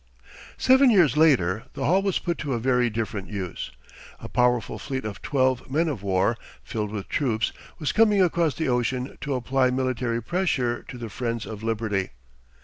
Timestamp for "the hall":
1.75-2.01